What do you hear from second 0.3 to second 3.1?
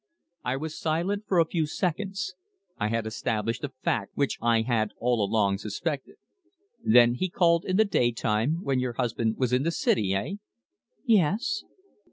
I was silent for a few seconds. I had